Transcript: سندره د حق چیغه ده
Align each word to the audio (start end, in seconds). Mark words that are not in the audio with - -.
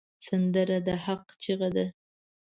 سندره 0.25 0.77
د 0.87 0.89
حق 1.05 1.23
چیغه 1.41 1.69
ده 1.75 1.85